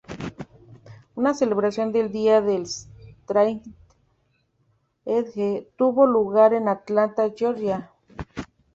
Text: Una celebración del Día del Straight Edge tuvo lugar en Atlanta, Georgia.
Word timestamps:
Una 1.13 1.35
celebración 1.35 1.91
del 1.91 2.11
Día 2.11 2.41
del 2.41 2.63
Straight 2.63 3.63
Edge 5.05 5.67
tuvo 5.77 6.07
lugar 6.07 6.55
en 6.55 6.67
Atlanta, 6.69 7.29
Georgia. 7.37 7.87